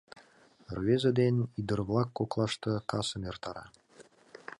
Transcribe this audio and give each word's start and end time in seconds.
Рвезе 0.75 1.11
ден 1.19 1.35
ӱдыр-влак 1.59 2.09
коклаште 2.17 2.73
касым 2.89 3.21
эртара. 3.29 3.65